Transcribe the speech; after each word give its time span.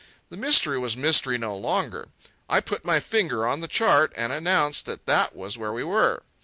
The 0.29 0.35
mystery 0.35 0.79
was 0.79 0.97
mystery 0.97 1.37
no 1.37 1.55
longer. 1.55 2.07
I 2.49 2.59
put 2.59 2.83
my 2.83 2.99
finger 2.99 3.45
on 3.45 3.59
the 3.59 3.67
chart 3.67 4.11
and 4.15 4.33
announced 4.33 4.87
that 4.87 5.05
that 5.05 5.35
was 5.35 5.59
where 5.59 5.73
we 5.73 5.83
were. 5.83 6.23